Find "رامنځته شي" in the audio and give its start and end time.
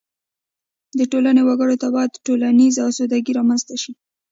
3.39-3.91